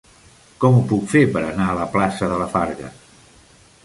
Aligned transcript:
Com 0.61 0.77
ho 0.77 0.79
puc 0.91 1.03
fer 1.11 1.21
per 1.35 1.43
anar 1.49 1.67
a 1.73 1.75
la 1.81 1.85
plaça 1.97 2.31
de 2.31 2.39
la 2.43 2.47
Farga? 2.55 2.91